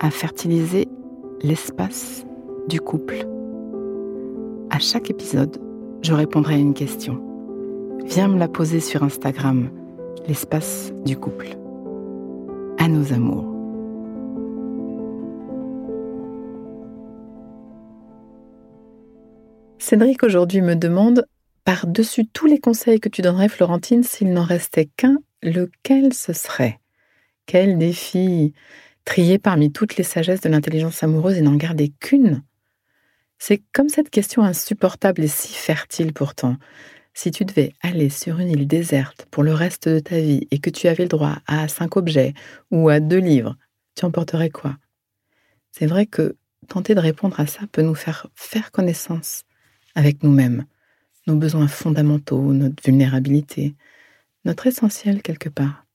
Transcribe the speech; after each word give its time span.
à 0.00 0.10
fertiliser 0.10 0.88
l'espace 1.42 2.24
du 2.68 2.80
couple. 2.80 3.26
À 4.70 4.78
chaque 4.78 5.10
épisode, 5.10 5.58
je 6.02 6.12
répondrai 6.12 6.54
à 6.54 6.58
une 6.58 6.74
question. 6.74 7.22
Viens 8.04 8.28
me 8.28 8.38
la 8.38 8.48
poser 8.48 8.80
sur 8.80 9.02
Instagram, 9.02 9.70
l'espace 10.26 10.92
du 11.04 11.16
couple. 11.16 11.48
À 12.78 12.88
nos 12.88 13.12
amours. 13.12 13.54
Cédric 19.78 20.22
aujourd'hui 20.22 20.60
me 20.60 20.74
demande, 20.74 21.26
par-dessus 21.64 22.26
tous 22.26 22.46
les 22.46 22.60
conseils 22.60 23.00
que 23.00 23.08
tu 23.08 23.22
donnerais 23.22 23.48
Florentine, 23.48 24.02
s'il 24.02 24.32
n'en 24.32 24.44
restait 24.44 24.88
qu'un, 24.96 25.16
lequel 25.42 26.12
ce 26.12 26.32
serait? 26.32 26.78
Quel 27.46 27.78
défi? 27.78 28.52
Trier 29.08 29.38
parmi 29.38 29.72
toutes 29.72 29.96
les 29.96 30.04
sagesses 30.04 30.42
de 30.42 30.50
l'intelligence 30.50 31.02
amoureuse 31.02 31.38
et 31.38 31.40
n'en 31.40 31.54
garder 31.54 31.94
qu'une 31.98 32.42
C'est 33.38 33.62
comme 33.72 33.88
cette 33.88 34.10
question 34.10 34.42
insupportable 34.42 35.24
et 35.24 35.28
si 35.28 35.54
fertile 35.54 36.12
pourtant. 36.12 36.58
Si 37.14 37.30
tu 37.30 37.46
devais 37.46 37.72
aller 37.80 38.10
sur 38.10 38.38
une 38.38 38.50
île 38.50 38.66
déserte 38.66 39.26
pour 39.30 39.44
le 39.44 39.54
reste 39.54 39.88
de 39.88 39.98
ta 39.98 40.20
vie 40.20 40.46
et 40.50 40.58
que 40.58 40.68
tu 40.68 40.88
avais 40.88 41.04
le 41.04 41.08
droit 41.08 41.38
à 41.46 41.68
cinq 41.68 41.96
objets 41.96 42.34
ou 42.70 42.90
à 42.90 43.00
deux 43.00 43.18
livres, 43.18 43.56
tu 43.96 44.04
emporterais 44.04 44.50
quoi? 44.50 44.76
C'est 45.70 45.86
vrai 45.86 46.04
que 46.04 46.36
tenter 46.68 46.94
de 46.94 47.00
répondre 47.00 47.40
à 47.40 47.46
ça 47.46 47.62
peut 47.72 47.80
nous 47.80 47.94
faire 47.94 48.26
faire 48.34 48.70
connaissance 48.72 49.44
avec 49.94 50.22
nous-mêmes, 50.22 50.66
nos 51.26 51.36
besoins 51.36 51.66
fondamentaux, 51.66 52.52
notre 52.52 52.82
vulnérabilité, 52.84 53.74
notre 54.44 54.66
essentiel 54.66 55.22
quelque 55.22 55.48
part. 55.48 55.86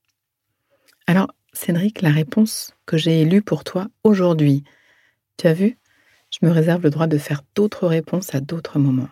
Alors, 1.06 1.28
Cédric, 1.54 2.02
la 2.02 2.10
réponse 2.10 2.72
que 2.84 2.96
j'ai 2.96 3.22
élue 3.22 3.42
pour 3.42 3.64
toi 3.64 3.88
aujourd'hui, 4.02 4.64
tu 5.36 5.46
as 5.46 5.54
vu, 5.54 5.78
je 6.30 6.38
me 6.42 6.50
réserve 6.50 6.82
le 6.82 6.90
droit 6.90 7.06
de 7.06 7.18
faire 7.18 7.42
d'autres 7.54 7.86
réponses 7.86 8.34
à 8.34 8.40
d'autres 8.40 8.78
moments. 8.78 9.08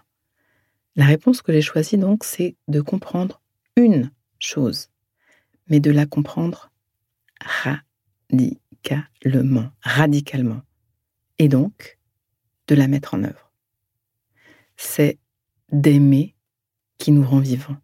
La 0.97 1.07
réponse 1.07 1.41
que 1.41 1.53
j'ai 1.53 1.63
choisie 1.63 1.97
donc, 1.97 2.25
c'est 2.25 2.57
de 2.69 2.81
comprendre 2.81 3.41
une 3.77 4.11
chose, 4.39 4.91
mais 5.69 5.80
de 5.80 5.91
la 5.91 6.05
comprendre 6.05 6.70
radicalement, 7.41 9.70
radicalement, 9.80 10.61
et 11.39 11.48
donc 11.48 11.98
de 12.69 12.74
la 12.74 12.89
mettre 12.89 13.14
en 13.14 13.24
œuvre 13.24 13.53
c'est 14.83 15.19
d'aimer 15.70 16.35
qui 16.98 17.13
nous 17.13 17.24
rend 17.24 17.41
vivants. 17.41 17.77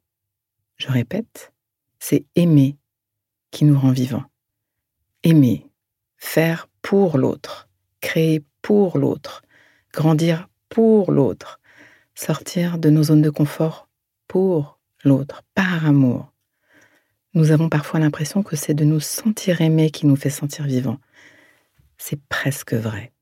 Je 0.77 0.89
répète, 0.89 1.53
c'est 1.99 2.27
aimer 2.35 2.77
qui 3.51 3.65
nous 3.65 3.79
rend 3.79 3.93
vivants. 3.93 4.25
Aimer, 5.25 5.67
faire 6.17 6.69
pour 6.81 7.19
l'autre, 7.19 7.69
créer 8.01 8.45
pour 8.63 8.99
l'autre, 8.99 9.43
grandir 9.93 10.49
pour 10.69 11.11
l'autre, 11.11 11.61
sortir 12.15 12.79
de 12.79 12.89
nos 12.89 13.05
zones 13.05 13.23
de 13.23 13.31
confort 13.31 13.89
pour 14.29 14.79
l'autre, 15.05 15.43
par 15.55 15.87
amour. 15.87 16.33
Nous 17.35 17.51
avons 17.51 17.69
parfois 17.69 18.01
l'impression 18.01 18.43
que 18.43 18.57
c'est 18.57 18.75
de 18.75 18.85
nous 18.85 19.01
sentir 19.01 19.61
aimés 19.61 19.91
qui 19.91 20.07
nous 20.07 20.17
fait 20.17 20.31
sentir 20.31 20.65
vivants. 20.65 21.01
C'est 21.97 22.21
presque 22.29 22.75
vrai. 22.75 23.13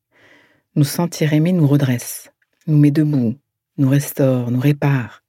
Nous 0.74 0.84
sentir 0.84 1.32
aimés 1.32 1.52
nous 1.52 1.66
redresse, 1.66 2.30
nous 2.66 2.76
met 2.76 2.90
debout, 2.90 3.36
nous 3.78 3.88
restaure, 3.88 4.50
nous 4.50 4.60
répare, 4.60 5.22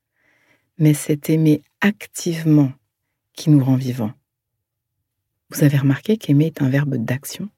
mais 0.77 0.93
c'est 0.93 1.29
aimer 1.29 1.63
activement 1.79 2.73
qui 3.33 3.49
nous 3.49 3.63
rend 3.63 3.75
vivants. 3.75 4.13
Vous 5.49 5.63
avez 5.63 5.77
remarqué 5.77 6.17
qu'aimer 6.17 6.47
est 6.47 6.61
un 6.61 6.69
verbe 6.69 6.95
d'action? 6.95 7.49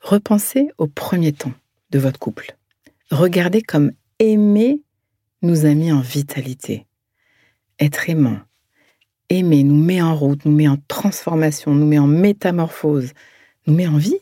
Repensez 0.00 0.68
au 0.78 0.86
premier 0.86 1.32
temps 1.32 1.52
de 1.90 1.98
votre 1.98 2.18
couple. 2.18 2.56
Regardez 3.10 3.62
comme 3.62 3.92
aimer 4.18 4.82
nous 5.42 5.64
a 5.64 5.74
mis 5.74 5.92
en 5.92 6.00
vitalité. 6.00 6.86
Être 7.78 8.10
aimant, 8.10 8.40
aimer 9.28 9.62
nous 9.62 9.76
met 9.76 10.02
en 10.02 10.16
route, 10.16 10.44
nous 10.44 10.52
met 10.52 10.68
en 10.68 10.78
transformation, 10.88 11.72
nous 11.72 11.86
met 11.86 11.98
en 11.98 12.08
métamorphose, 12.08 13.12
nous 13.66 13.74
met 13.74 13.86
en 13.86 13.96
vie. 13.96 14.18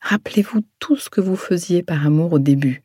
Rappelez-vous 0.00 0.62
tout 0.78 0.96
ce 0.96 1.10
que 1.10 1.20
vous 1.20 1.36
faisiez 1.36 1.82
par 1.82 2.04
amour 2.04 2.32
au 2.32 2.38
début 2.38 2.82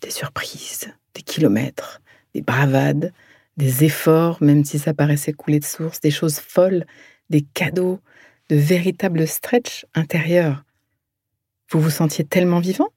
des 0.00 0.10
surprises, 0.10 0.92
des 1.14 1.22
kilomètres, 1.22 2.00
des 2.34 2.42
bravades, 2.42 3.12
des 3.56 3.84
efforts, 3.84 4.42
même 4.42 4.64
si 4.64 4.78
ça 4.78 4.94
paraissait 4.94 5.32
couler 5.32 5.60
de 5.60 5.64
source, 5.64 6.00
des 6.00 6.10
choses 6.10 6.38
folles, 6.38 6.86
des 7.32 7.40
cadeaux, 7.40 7.98
de 8.50 8.56
véritables 8.56 9.26
stretch 9.26 9.86
intérieurs. 9.94 10.64
Vous 11.70 11.80
vous 11.80 11.90
sentiez 11.90 12.24
tellement 12.24 12.60
vivant? 12.60 12.90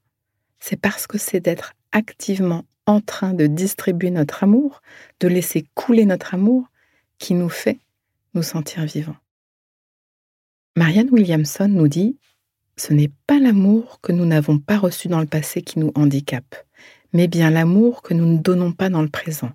C'est 0.59 0.75
parce 0.79 1.07
que 1.07 1.17
c'est 1.17 1.39
d'être 1.39 1.73
activement 1.93 2.65
en 2.85 2.99
train 2.99 3.33
de 3.33 3.47
distribuer 3.47 4.11
notre 4.11 4.43
amour, 4.43 4.81
de 5.21 5.29
laisser 5.29 5.65
couler 5.73 6.05
notre 6.05 6.33
amour, 6.33 6.67
qui 7.17 7.33
nous 7.33 7.49
fait 7.49 7.79
nous 8.33 8.43
sentir 8.43 8.85
vivants. 8.85 9.15
Marianne 10.75 11.09
Williamson 11.09 11.69
nous 11.69 11.87
dit 11.87 12.17
Ce 12.75 12.91
n'est 12.91 13.11
pas 13.25 13.39
l'amour 13.39 14.01
que 14.01 14.11
nous 14.11 14.25
n'avons 14.25 14.59
pas 14.59 14.77
reçu 14.77 15.07
dans 15.07 15.21
le 15.21 15.25
passé 15.25 15.61
qui 15.61 15.79
nous 15.79 15.93
handicape, 15.95 16.55
mais 17.13 17.29
bien 17.29 17.49
l'amour 17.49 18.01
que 18.01 18.13
nous 18.13 18.25
ne 18.25 18.37
donnons 18.37 18.73
pas 18.73 18.89
dans 18.89 19.01
le 19.01 19.07
présent. 19.07 19.53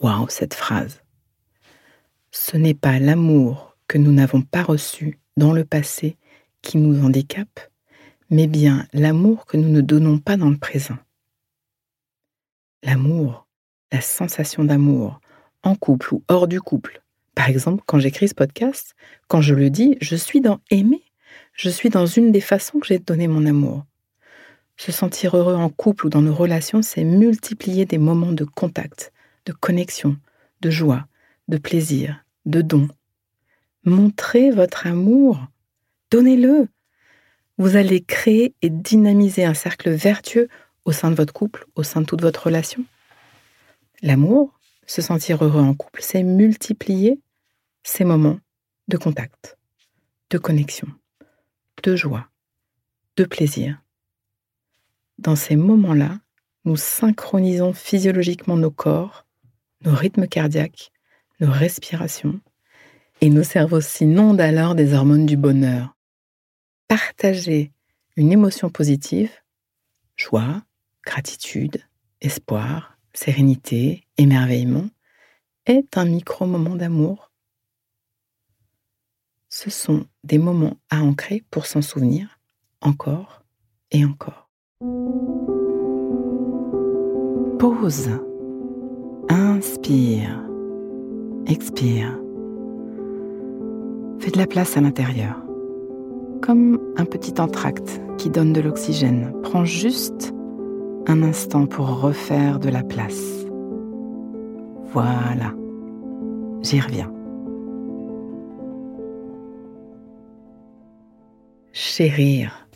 Waouh, 0.00 0.28
cette 0.28 0.52
phrase. 0.52 1.03
Ce 2.36 2.56
n'est 2.56 2.74
pas 2.74 2.98
l'amour 2.98 3.76
que 3.86 3.96
nous 3.96 4.10
n'avons 4.10 4.42
pas 4.42 4.64
reçu 4.64 5.20
dans 5.36 5.52
le 5.52 5.64
passé 5.64 6.16
qui 6.62 6.78
nous 6.78 7.04
handicape, 7.04 7.60
mais 8.28 8.48
bien 8.48 8.88
l'amour 8.92 9.46
que 9.46 9.56
nous 9.56 9.68
ne 9.68 9.80
donnons 9.80 10.18
pas 10.18 10.36
dans 10.36 10.50
le 10.50 10.56
présent. 10.56 10.98
L'amour, 12.82 13.46
la 13.92 14.00
sensation 14.00 14.64
d'amour, 14.64 15.20
en 15.62 15.76
couple 15.76 16.12
ou 16.12 16.24
hors 16.26 16.48
du 16.48 16.60
couple. 16.60 17.02
Par 17.36 17.48
exemple, 17.48 17.84
quand 17.86 18.00
j'écris 18.00 18.26
ce 18.26 18.34
podcast, 18.34 18.96
quand 19.28 19.40
je 19.40 19.54
le 19.54 19.70
dis, 19.70 19.96
je 20.00 20.16
suis 20.16 20.40
dans 20.40 20.58
aimer. 20.72 21.04
Je 21.52 21.70
suis 21.70 21.88
dans 21.88 22.06
une 22.06 22.32
des 22.32 22.40
façons 22.40 22.80
que 22.80 22.88
j'ai 22.88 22.98
de 22.98 23.04
donner 23.04 23.28
mon 23.28 23.46
amour. 23.46 23.84
Se 24.76 24.90
sentir 24.90 25.36
heureux 25.36 25.54
en 25.54 25.68
couple 25.68 26.06
ou 26.06 26.10
dans 26.10 26.22
nos 26.22 26.34
relations, 26.34 26.82
c'est 26.82 27.04
multiplier 27.04 27.86
des 27.86 27.98
moments 27.98 28.32
de 28.32 28.44
contact, 28.44 29.12
de 29.46 29.52
connexion, 29.52 30.16
de 30.62 30.70
joie, 30.70 31.06
de 31.46 31.58
plaisir, 31.58 32.23
de 32.46 32.62
don. 32.62 32.88
Montrez 33.84 34.50
votre 34.50 34.86
amour, 34.86 35.46
donnez-le. 36.10 36.68
Vous 37.58 37.76
allez 37.76 38.02
créer 38.02 38.54
et 38.62 38.70
dynamiser 38.70 39.44
un 39.44 39.54
cercle 39.54 39.90
vertueux 39.90 40.48
au 40.84 40.92
sein 40.92 41.10
de 41.10 41.16
votre 41.16 41.32
couple, 41.32 41.66
au 41.74 41.82
sein 41.82 42.00
de 42.00 42.06
toute 42.06 42.22
votre 42.22 42.44
relation. 42.46 42.84
L'amour, 44.02 44.58
se 44.86 45.02
sentir 45.02 45.42
heureux 45.42 45.62
en 45.62 45.74
couple, 45.74 46.00
c'est 46.02 46.22
multiplier 46.22 47.20
ces 47.82 48.04
moments 48.04 48.38
de 48.88 48.96
contact, 48.96 49.56
de 50.30 50.38
connexion, 50.38 50.88
de 51.82 51.96
joie, 51.96 52.28
de 53.16 53.24
plaisir. 53.24 53.80
Dans 55.18 55.36
ces 55.36 55.56
moments-là, 55.56 56.18
nous 56.64 56.76
synchronisons 56.76 57.72
physiologiquement 57.72 58.56
nos 58.56 58.70
corps, 58.70 59.26
nos 59.82 59.94
rythmes 59.94 60.26
cardiaques, 60.26 60.90
nos 61.40 61.50
respirations, 61.50 62.40
et 63.20 63.30
nos 63.30 63.42
cerveaux 63.42 63.80
s'inondent 63.80 64.40
alors 64.40 64.74
des 64.74 64.94
hormones 64.94 65.26
du 65.26 65.36
bonheur. 65.36 65.96
partager 66.88 67.72
une 68.16 68.30
émotion 68.30 68.70
positive, 68.70 69.30
joie, 70.16 70.62
gratitude, 71.04 71.82
espoir, 72.20 72.98
sérénité, 73.14 74.04
émerveillement, 74.18 74.88
est 75.66 75.96
un 75.96 76.04
micro-moment 76.04 76.76
d'amour. 76.76 77.32
Ce 79.48 79.70
sont 79.70 80.06
des 80.24 80.38
moments 80.38 80.76
à 80.90 81.02
ancrer 81.02 81.42
pour 81.50 81.66
s'en 81.66 81.82
souvenir 81.82 82.38
encore 82.80 83.44
et 83.90 84.04
encore. 84.04 84.50
Pause. 87.58 88.10
Inspire. 89.28 90.53
Expire. 91.46 92.18
Fais 94.18 94.30
de 94.30 94.38
la 94.38 94.46
place 94.46 94.78
à 94.78 94.80
l'intérieur. 94.80 95.36
Comme 96.40 96.80
un 96.96 97.04
petit 97.04 97.38
entracte 97.38 98.00
qui 98.16 98.30
donne 98.30 98.54
de 98.54 98.62
l'oxygène. 98.62 99.30
Prends 99.42 99.66
juste 99.66 100.32
un 101.06 101.22
instant 101.22 101.66
pour 101.66 102.00
refaire 102.00 102.58
de 102.58 102.70
la 102.70 102.82
place. 102.82 103.44
Voilà. 104.86 105.54
J'y 106.62 106.80
reviens. 106.80 107.12
Chérir. 111.72 112.68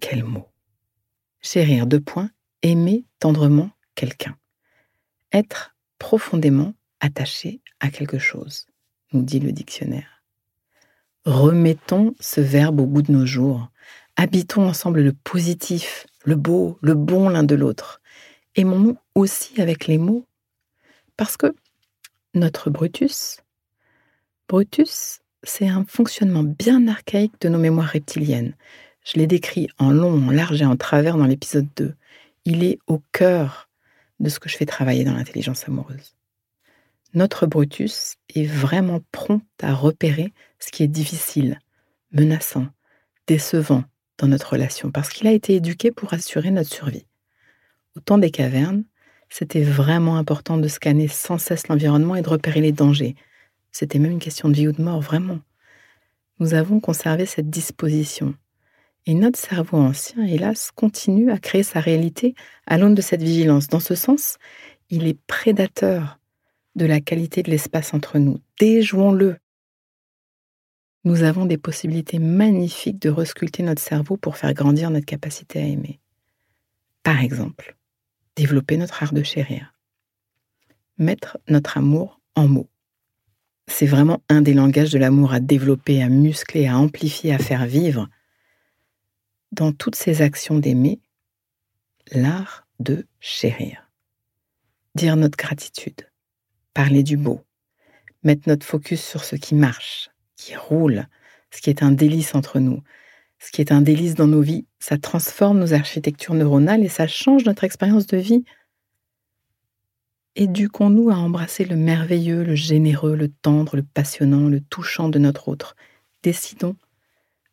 Quel 0.00 0.24
mot. 0.24 0.46
Chérir, 1.40 1.86
deux 1.86 2.00
points, 2.00 2.30
aimer 2.62 3.04
tendrement 3.20 3.70
quelqu'un. 3.94 4.34
Être 5.32 5.76
profondément 5.98 6.74
attaché 7.00 7.60
à 7.80 7.90
quelque 7.90 8.18
chose, 8.18 8.66
nous 9.12 9.22
dit 9.22 9.40
le 9.40 9.52
dictionnaire. 9.52 10.22
Remettons 11.24 12.14
ce 12.20 12.40
verbe 12.40 12.80
au 12.80 12.86
goût 12.86 13.02
de 13.02 13.12
nos 13.12 13.26
jours. 13.26 13.70
Habitons 14.16 14.66
ensemble 14.66 15.02
le 15.02 15.12
positif, 15.12 16.06
le 16.24 16.36
beau, 16.36 16.78
le 16.82 16.94
bon 16.94 17.28
l'un 17.28 17.42
de 17.42 17.54
l'autre. 17.54 18.00
Aimons-nous 18.54 18.96
aussi 19.14 19.60
avec 19.60 19.86
les 19.86 19.98
mots? 19.98 20.24
Parce 21.16 21.36
que 21.36 21.54
notre 22.34 22.70
Brutus, 22.70 23.38
Brutus, 24.48 25.20
c'est 25.42 25.68
un 25.68 25.84
fonctionnement 25.84 26.42
bien 26.42 26.88
archaïque 26.88 27.40
de 27.40 27.48
nos 27.48 27.58
mémoires 27.58 27.88
reptiliennes. 27.88 28.54
Je 29.04 29.18
l'ai 29.18 29.26
décrit 29.26 29.68
en 29.78 29.90
long, 29.90 30.28
en 30.28 30.30
large 30.30 30.62
et 30.62 30.66
en 30.66 30.76
travers 30.76 31.16
dans 31.16 31.26
l'épisode 31.26 31.68
2. 31.76 31.94
Il 32.44 32.64
est 32.64 32.78
au 32.86 33.02
cœur 33.12 33.68
de 34.20 34.28
ce 34.28 34.38
que 34.38 34.48
je 34.48 34.56
fais 34.56 34.66
travailler 34.66 35.04
dans 35.04 35.14
l'intelligence 35.14 35.68
amoureuse. 35.68 36.15
Notre 37.14 37.46
Brutus 37.46 38.16
est 38.34 38.46
vraiment 38.46 39.00
prompt 39.12 39.42
à 39.62 39.74
repérer 39.74 40.32
ce 40.58 40.70
qui 40.70 40.82
est 40.82 40.88
difficile, 40.88 41.58
menaçant, 42.12 42.66
décevant 43.26 43.84
dans 44.18 44.26
notre 44.26 44.52
relation, 44.52 44.90
parce 44.90 45.10
qu'il 45.10 45.26
a 45.26 45.32
été 45.32 45.54
éduqué 45.54 45.90
pour 45.90 46.12
assurer 46.12 46.50
notre 46.50 46.72
survie. 46.72 47.06
Au 47.96 48.00
temps 48.00 48.18
des 48.18 48.30
cavernes, 48.30 48.84
c'était 49.28 49.62
vraiment 49.62 50.16
important 50.16 50.58
de 50.58 50.68
scanner 50.68 51.08
sans 51.08 51.38
cesse 51.38 51.68
l'environnement 51.68 52.16
et 52.16 52.22
de 52.22 52.28
repérer 52.28 52.60
les 52.60 52.72
dangers. 52.72 53.16
C'était 53.72 53.98
même 53.98 54.12
une 54.12 54.18
question 54.18 54.48
de 54.48 54.54
vie 54.54 54.68
ou 54.68 54.72
de 54.72 54.82
mort, 54.82 55.00
vraiment. 55.00 55.40
Nous 56.38 56.54
avons 56.54 56.80
conservé 56.80 57.26
cette 57.26 57.50
disposition. 57.50 58.34
Et 59.06 59.14
notre 59.14 59.38
cerveau 59.38 59.78
ancien, 59.78 60.24
hélas, 60.24 60.70
continue 60.70 61.30
à 61.30 61.38
créer 61.38 61.62
sa 61.62 61.80
réalité 61.80 62.34
à 62.66 62.76
l'aune 62.76 62.94
de 62.94 63.02
cette 63.02 63.22
vigilance. 63.22 63.68
Dans 63.68 63.80
ce 63.80 63.94
sens, 63.94 64.36
il 64.90 65.06
est 65.06 65.18
prédateur 65.26 66.18
de 66.76 66.86
la 66.86 67.00
qualité 67.00 67.42
de 67.42 67.50
l'espace 67.50 67.94
entre 67.94 68.18
nous. 68.18 68.40
Déjouons-le. 68.60 69.38
Nous 71.04 71.22
avons 71.22 71.46
des 71.46 71.58
possibilités 71.58 72.18
magnifiques 72.18 73.00
de 73.00 73.10
resculpter 73.10 73.62
notre 73.62 73.82
cerveau 73.82 74.16
pour 74.16 74.36
faire 74.36 74.52
grandir 74.54 74.90
notre 74.90 75.06
capacité 75.06 75.60
à 75.60 75.66
aimer. 75.66 75.98
Par 77.02 77.20
exemple, 77.20 77.76
développer 78.36 78.76
notre 78.76 79.02
art 79.02 79.12
de 79.12 79.22
chérir. 79.22 79.72
Mettre 80.98 81.38
notre 81.48 81.78
amour 81.78 82.20
en 82.34 82.46
mots. 82.46 82.68
C'est 83.68 83.86
vraiment 83.86 84.22
un 84.28 84.42
des 84.42 84.54
langages 84.54 84.92
de 84.92 84.98
l'amour 84.98 85.32
à 85.32 85.40
développer, 85.40 86.02
à 86.02 86.08
muscler, 86.08 86.66
à 86.66 86.78
amplifier, 86.78 87.32
à 87.32 87.38
faire 87.38 87.66
vivre 87.66 88.08
dans 89.52 89.72
toutes 89.72 89.96
ces 89.96 90.22
actions 90.22 90.58
d'aimer, 90.58 91.00
l'art 92.12 92.66
de 92.78 93.06
chérir. 93.20 93.90
Dire 94.94 95.16
notre 95.16 95.36
gratitude, 95.36 96.05
parler 96.76 97.02
du 97.02 97.16
beau, 97.16 97.40
mettre 98.22 98.46
notre 98.50 98.66
focus 98.66 99.02
sur 99.02 99.24
ce 99.24 99.34
qui 99.34 99.54
marche, 99.54 100.10
qui 100.36 100.54
roule, 100.54 101.06
ce 101.50 101.62
qui 101.62 101.70
est 101.70 101.82
un 101.82 101.90
délice 101.90 102.34
entre 102.34 102.60
nous, 102.60 102.82
ce 103.38 103.50
qui 103.50 103.62
est 103.62 103.72
un 103.72 103.80
délice 103.80 104.14
dans 104.14 104.26
nos 104.26 104.42
vies, 104.42 104.66
ça 104.78 104.98
transforme 104.98 105.58
nos 105.58 105.72
architectures 105.72 106.34
neuronales 106.34 106.84
et 106.84 106.90
ça 106.90 107.06
change 107.06 107.46
notre 107.46 107.64
expérience 107.64 108.06
de 108.06 108.18
vie. 108.18 108.44
Éduquons-nous 110.34 111.08
à 111.08 111.14
embrasser 111.14 111.64
le 111.64 111.76
merveilleux, 111.76 112.44
le 112.44 112.54
généreux, 112.54 113.16
le 113.16 113.28
tendre, 113.28 113.76
le 113.76 113.82
passionnant, 113.82 114.50
le 114.50 114.60
touchant 114.60 115.08
de 115.08 115.18
notre 115.18 115.48
autre. 115.48 115.76
Décidons 116.22 116.76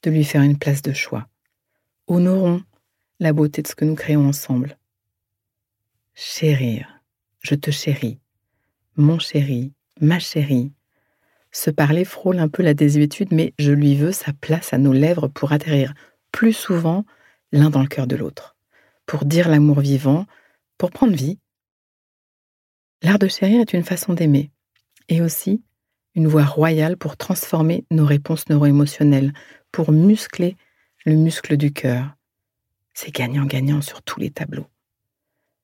de 0.01 0.11
lui 0.11 0.25
faire 0.25 0.41
une 0.41 0.57
place 0.57 0.81
de 0.81 0.91
choix 0.91 1.29
honorons 2.07 2.61
la 3.21 3.31
beauté 3.31 3.61
de 3.61 3.67
ce 3.69 3.75
que 3.75 3.85
nous 3.85 3.95
créons 3.95 4.27
ensemble. 4.27 4.77
Chérir, 6.13 7.01
je 7.39 7.55
te 7.55 7.71
chéris, 7.71 8.19
mon 8.95 9.19
chéri, 9.19 9.73
ma 10.01 10.19
chérie. 10.19 10.71
Se 11.51 11.69
parler 11.69 12.05
frôle 12.05 12.39
un 12.39 12.47
peu 12.47 12.63
la 12.63 12.73
désuétude, 12.73 13.31
mais 13.31 13.53
je 13.59 13.71
lui 13.71 13.95
veux 13.95 14.11
sa 14.11 14.33
place 14.33 14.73
à 14.73 14.77
nos 14.77 14.93
lèvres 14.93 15.27
pour 15.27 15.51
atterrir 15.51 15.93
plus 16.31 16.53
souvent 16.53 17.05
l'un 17.51 17.69
dans 17.69 17.81
le 17.81 17.87
cœur 17.87 18.07
de 18.07 18.15
l'autre, 18.15 18.55
pour 19.05 19.25
dire 19.25 19.49
l'amour 19.49 19.79
vivant, 19.79 20.25
pour 20.77 20.91
prendre 20.91 21.15
vie. 21.15 21.39
L'art 23.03 23.19
de 23.19 23.27
chérir 23.27 23.61
est 23.61 23.73
une 23.73 23.83
façon 23.83 24.13
d'aimer, 24.13 24.51
et 25.09 25.21
aussi 25.21 25.63
une 26.15 26.27
voie 26.27 26.45
royale 26.45 26.97
pour 26.97 27.17
transformer 27.17 27.85
nos 27.91 28.05
réponses 28.05 28.49
neuroémotionnelles, 28.49 29.33
pour 29.71 29.91
muscler 29.91 30.55
le 31.05 31.15
muscle 31.15 31.57
du 31.57 31.73
cœur. 31.73 32.15
C'est 32.93 33.13
gagnant-gagnant 33.13 33.81
sur 33.81 34.03
tous 34.03 34.19
les 34.19 34.29
tableaux. 34.29 34.67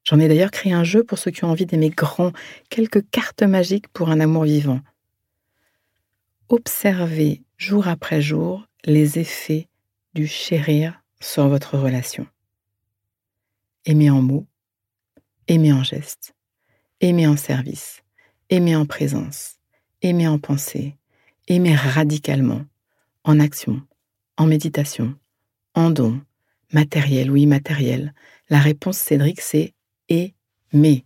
J'en 0.03 0.19
ai 0.19 0.27
d'ailleurs 0.27 0.51
créé 0.51 0.73
un 0.73 0.83
jeu 0.83 1.03
pour 1.03 1.19
ceux 1.19 1.31
qui 1.31 1.43
ont 1.43 1.49
envie 1.49 1.65
d'aimer 1.65 1.89
grand, 1.89 2.31
quelques 2.69 3.07
cartes 3.09 3.43
magiques 3.43 3.87
pour 3.89 4.09
un 4.09 4.19
amour 4.19 4.43
vivant. 4.43 4.81
Observez 6.47 7.43
jour 7.57 7.87
après 7.87 8.21
jour 8.21 8.65
les 8.85 9.19
effets 9.19 9.67
du 10.13 10.25
chérir 10.25 11.03
sur 11.19 11.47
votre 11.47 11.77
relation. 11.77 12.25
Aimer 13.85 14.09
en 14.09 14.21
mots, 14.21 14.47
aimer 15.47 15.73
en 15.73 15.83
gestes, 15.83 16.33
aimer 17.01 17.27
en 17.27 17.37
service, 17.37 18.01
aimer 18.49 18.75
en 18.75 18.85
présence, 18.85 19.59
aimer 20.01 20.27
en 20.27 20.39
pensée, 20.39 20.95
aimer 21.47 21.75
radicalement, 21.75 22.65
en 23.23 23.39
action, 23.39 23.81
en 24.37 24.45
méditation, 24.45 25.15
en 25.75 25.91
don, 25.91 26.21
matériel 26.71 27.31
ou 27.31 27.35
immatériel 27.35 28.13
La 28.49 28.59
réponse, 28.59 28.97
Cédric, 28.97 29.41
c'est 29.41 29.73
aimer. 30.09 31.05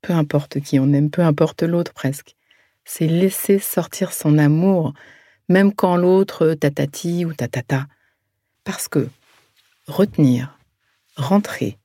Peu 0.00 0.12
importe 0.12 0.60
qui 0.60 0.78
on 0.78 0.92
aime, 0.92 1.10
peu 1.10 1.22
importe 1.22 1.62
l'autre 1.62 1.92
presque. 1.92 2.36
C'est 2.84 3.06
laisser 3.06 3.58
sortir 3.58 4.12
son 4.12 4.38
amour, 4.38 4.92
même 5.48 5.72
quand 5.72 5.96
l'autre 5.96 6.54
tatati 6.54 7.24
ou 7.24 7.32
tatata. 7.32 7.86
Parce 8.64 8.88
que 8.88 9.08
retenir, 9.86 10.58
rentrer, 11.16 11.78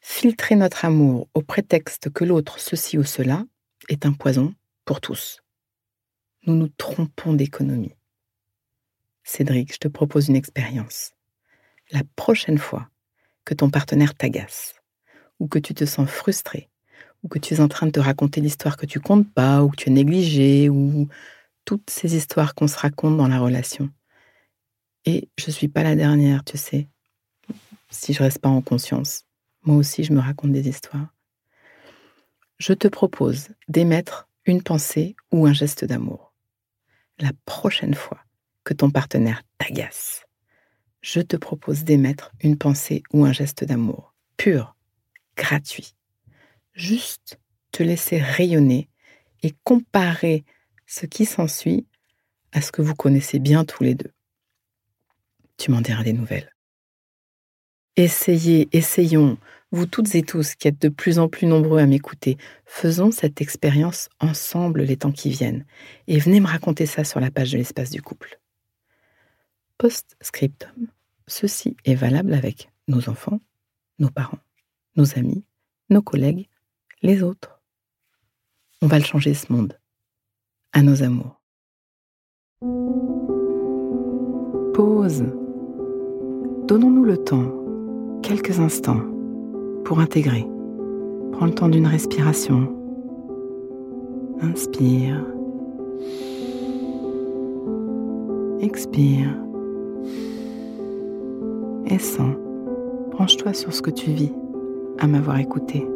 filtrer 0.00 0.56
notre 0.56 0.84
amour 0.84 1.28
au 1.34 1.42
prétexte 1.42 2.10
que 2.10 2.24
l'autre 2.24 2.60
ceci 2.60 2.98
ou 2.98 3.04
cela 3.04 3.44
est 3.88 4.06
un 4.06 4.12
poison 4.12 4.54
pour 4.84 5.00
tous. 5.00 5.42
Nous 6.46 6.54
nous 6.54 6.68
trompons 6.68 7.32
d'économie. 7.32 7.94
Cédric, 9.24 9.72
je 9.72 9.78
te 9.78 9.88
propose 9.88 10.28
une 10.28 10.36
expérience 10.36 11.16
la 11.90 12.02
prochaine 12.16 12.58
fois 12.58 12.88
que 13.44 13.54
ton 13.54 13.70
partenaire 13.70 14.14
t'agace, 14.14 14.75
ou 15.38 15.48
que 15.48 15.58
tu 15.58 15.74
te 15.74 15.84
sens 15.84 16.08
frustré, 16.08 16.68
ou 17.22 17.28
que 17.28 17.38
tu 17.38 17.54
es 17.54 17.60
en 17.60 17.68
train 17.68 17.86
de 17.86 17.92
te 17.92 18.00
raconter 18.00 18.40
l'histoire 18.40 18.76
que 18.76 18.86
tu 18.86 19.00
comptes 19.00 19.30
pas, 19.32 19.62
ou 19.62 19.70
que 19.70 19.76
tu 19.76 19.88
es 19.88 19.92
négligé, 19.92 20.68
ou 20.68 21.08
toutes 21.64 21.90
ces 21.90 22.14
histoires 22.16 22.54
qu'on 22.54 22.68
se 22.68 22.78
raconte 22.78 23.16
dans 23.16 23.28
la 23.28 23.38
relation. 23.38 23.90
Et 25.04 25.28
je 25.38 25.50
suis 25.50 25.68
pas 25.68 25.82
la 25.82 25.96
dernière, 25.96 26.44
tu 26.44 26.56
sais, 26.56 26.88
si 27.90 28.12
je 28.12 28.22
reste 28.22 28.38
pas 28.38 28.48
en 28.48 28.62
conscience. 28.62 29.24
Moi 29.62 29.76
aussi, 29.76 30.04
je 30.04 30.12
me 30.12 30.20
raconte 30.20 30.52
des 30.52 30.68
histoires. 30.68 31.08
Je 32.58 32.72
te 32.72 32.88
propose 32.88 33.48
d'émettre 33.68 34.28
une 34.46 34.62
pensée 34.62 35.16
ou 35.32 35.46
un 35.46 35.52
geste 35.52 35.84
d'amour. 35.84 36.32
La 37.18 37.32
prochaine 37.44 37.94
fois 37.94 38.20
que 38.64 38.74
ton 38.74 38.90
partenaire 38.90 39.42
t'agace, 39.58 40.24
je 41.00 41.20
te 41.20 41.36
propose 41.36 41.84
d'émettre 41.84 42.32
une 42.40 42.56
pensée 42.56 43.02
ou 43.12 43.24
un 43.24 43.32
geste 43.32 43.64
d'amour, 43.64 44.14
pur, 44.36 44.75
gratuit. 45.36 45.94
Juste 46.72 47.38
te 47.72 47.82
laisser 47.82 48.18
rayonner 48.18 48.88
et 49.42 49.54
comparer 49.64 50.44
ce 50.86 51.06
qui 51.06 51.26
s'ensuit 51.26 51.86
à 52.52 52.60
ce 52.60 52.72
que 52.72 52.82
vous 52.82 52.94
connaissez 52.94 53.38
bien 53.38 53.64
tous 53.64 53.82
les 53.82 53.94
deux. 53.94 54.12
tu 55.58 55.70
m'en 55.70 55.80
diras 55.80 56.02
des 56.02 56.12
nouvelles. 56.12 56.52
Essayez, 57.96 58.68
essayons, 58.72 59.38
vous 59.72 59.86
toutes 59.86 60.14
et 60.14 60.22
tous 60.22 60.54
qui 60.54 60.68
êtes 60.68 60.80
de 60.80 60.90
plus 60.90 61.18
en 61.18 61.28
plus 61.28 61.46
nombreux 61.46 61.80
à 61.80 61.86
m'écouter, 61.86 62.36
faisons 62.66 63.10
cette 63.10 63.40
expérience 63.40 64.10
ensemble 64.20 64.82
les 64.82 64.98
temps 64.98 65.12
qui 65.12 65.30
viennent 65.30 65.64
et 66.06 66.18
venez 66.18 66.40
me 66.40 66.46
raconter 66.46 66.84
ça 66.84 67.04
sur 67.04 67.20
la 67.20 67.30
page 67.30 67.52
de 67.52 67.58
l'espace 67.58 67.90
du 67.90 68.02
couple. 68.02 68.38
Post-scriptum, 69.78 70.88
ceci 71.26 71.76
est 71.84 71.94
valable 71.94 72.34
avec 72.34 72.70
nos 72.86 73.08
enfants, 73.08 73.40
nos 73.98 74.10
parents, 74.10 74.40
nos 74.96 75.18
amis, 75.18 75.44
nos 75.90 76.02
collègues, 76.02 76.48
les 77.02 77.22
autres. 77.22 77.60
On 78.82 78.86
va 78.86 78.98
le 78.98 79.04
changer 79.04 79.34
ce 79.34 79.52
monde. 79.52 79.78
À 80.72 80.82
nos 80.82 81.02
amours. 81.02 81.40
Pause. 84.74 85.24
Donnons-nous 86.66 87.04
le 87.04 87.16
temps, 87.16 88.20
quelques 88.22 88.58
instants, 88.58 89.02
pour 89.84 90.00
intégrer. 90.00 90.46
Prends 91.32 91.46
le 91.46 91.54
temps 91.54 91.68
d'une 91.68 91.86
respiration. 91.86 92.72
Inspire. 94.40 95.24
Expire. 98.60 99.34
Et 101.86 101.98
sens. 101.98 102.36
Branche-toi 103.12 103.54
sur 103.54 103.72
ce 103.72 103.80
que 103.80 103.90
tu 103.90 104.10
vis 104.10 104.32
à 104.98 105.06
m'avoir 105.06 105.38
écouté. 105.38 105.86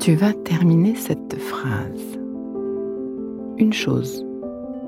Tu 0.00 0.14
vas 0.14 0.32
terminer 0.32 0.94
cette 0.94 1.38
phrase. 1.38 2.18
Une 3.58 3.72
chose 3.72 4.26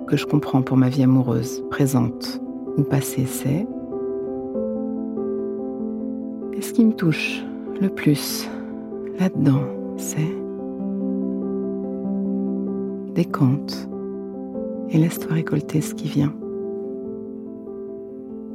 que 0.07 0.17
je 0.17 0.27
comprends 0.27 0.63
pour 0.63 0.77
ma 0.77 0.89
vie 0.89 1.03
amoureuse, 1.03 1.63
présente 1.71 2.41
ou 2.77 2.83
passée, 2.83 3.27
c'est 3.27 3.67
et 6.57 6.63
ce 6.63 6.73
qui 6.73 6.85
me 6.85 6.93
touche 6.93 7.45
le 7.81 7.89
plus 7.89 8.49
là-dedans, 9.19 9.63
c'est 9.97 10.35
décompte 13.15 13.89
et 14.91 14.99
laisse-toi 14.99 15.35
récolter 15.35 15.81
ce 15.81 15.95
qui 15.95 16.09
vient. 16.09 16.35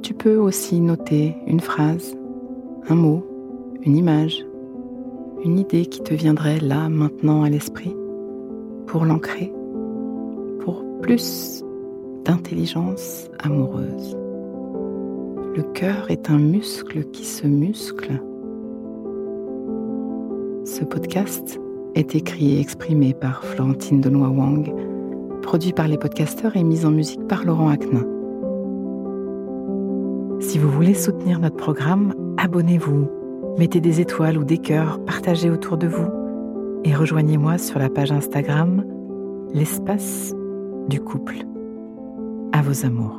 Tu 0.02 0.14
peux 0.14 0.38
aussi 0.38 0.80
noter 0.80 1.36
une 1.48 1.60
phrase, 1.60 2.16
un 2.88 2.96
mot, 2.96 3.26
une 3.82 3.96
image, 3.96 4.46
une 5.44 5.60
idée 5.60 5.86
qui 5.86 6.02
te 6.02 6.14
viendrait 6.14 6.60
là, 6.60 6.90
maintenant 6.90 7.44
à 7.44 7.50
l'esprit, 7.50 7.96
pour 8.88 9.06
l'ancrer 9.06 9.54
pour 10.60 10.84
plus 11.02 11.64
d'intelligence 12.26 13.30
amoureuse. 13.40 14.18
Le 15.56 15.64
cœur 15.74 16.10
est 16.10 16.30
un 16.30 16.38
muscle 16.38 17.06
qui 17.06 17.26
se 17.26 17.48
muscle. 17.48 18.22
Ce 20.66 20.84
podcast 20.84 21.60
est 21.96 22.16
écrit 22.16 22.56
et 22.56 22.60
exprimé 22.60 23.14
par 23.14 23.44
Florentine 23.44 24.02
Denois 24.02 24.30
Wang, 24.30 24.74
produit 25.42 25.74
par 25.74 25.88
les 25.88 25.98
podcasteurs 25.98 26.56
et 26.56 26.64
mis 26.64 26.86
en 26.86 26.92
musique 26.92 27.28
par 27.28 27.44
Laurent 27.44 27.70
Aknin. 27.70 28.06
Si 30.40 30.58
vous 30.58 30.70
voulez 30.70 30.94
soutenir 30.94 31.40
notre 31.40 31.58
programme, 31.58 32.14
abonnez-vous, 32.40 33.10
mettez 33.58 33.82
des 33.82 34.00
étoiles 34.00 34.38
ou 34.38 34.46
des 34.46 34.58
cœurs, 34.58 35.04
partagez 35.06 35.50
autour 35.50 35.78
de 35.78 35.88
vous 35.88 36.08
et 36.86 36.96
rejoignez-moi 36.96 37.58
sur 37.58 37.80
la 37.80 37.90
page 37.90 38.12
Instagram 38.12 38.86
L'espace 39.54 40.34
du 40.88 41.02
couple 41.02 41.38
à 42.54 42.62
vos 42.62 42.86
amours. 42.86 43.19